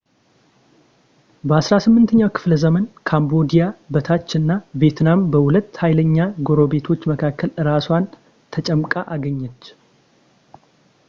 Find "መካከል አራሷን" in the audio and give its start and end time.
7.13-8.07